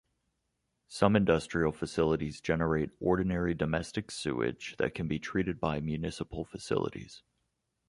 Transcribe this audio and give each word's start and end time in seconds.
Some 0.87 1.15
industrial 1.15 1.71
facilities 1.71 2.41
generate 2.41 2.89
ordinary 2.99 3.53
domestic 3.53 4.09
sewage 4.09 4.75
that 4.79 4.95
can 4.95 5.07
be 5.07 5.19
treated 5.19 5.59
by 5.59 5.79
municipal 5.79 6.43
facilities. 6.43 7.21